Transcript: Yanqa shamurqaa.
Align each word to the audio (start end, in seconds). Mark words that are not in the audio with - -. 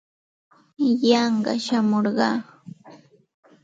Yanqa 1.09 1.53
shamurqaa. 1.65 2.37